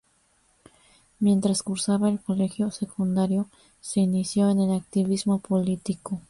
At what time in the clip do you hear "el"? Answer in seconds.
2.09-2.19, 4.61-4.71